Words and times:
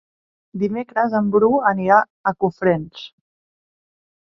Dimecres 0.61 1.13
en 1.19 1.27
Bru 1.35 1.51
anirà 1.73 2.01
a 2.33 2.35
Cofrents. 2.47 3.07